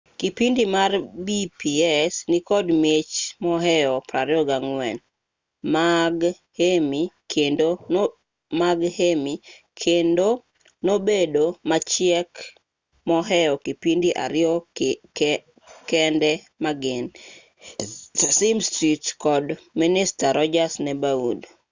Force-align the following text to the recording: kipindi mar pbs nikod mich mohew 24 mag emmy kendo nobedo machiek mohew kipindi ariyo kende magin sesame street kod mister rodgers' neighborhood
kipindi 0.21 0.63
mar 0.75 0.91
pbs 1.25 2.13
nikod 2.31 2.67
mich 2.83 3.13
mohew 3.43 3.91
24 4.11 4.97
mag 5.75 6.15
emmy 9.09 9.35
kendo 9.83 10.27
nobedo 10.85 11.43
machiek 11.69 12.31
mohew 13.07 13.53
kipindi 13.65 14.09
ariyo 14.25 14.53
kende 15.89 16.31
magin 16.63 17.05
sesame 18.19 18.61
street 18.69 19.05
kod 19.23 19.45
mister 19.79 20.29
rodgers' 20.37 20.77
neighborhood 20.85 21.41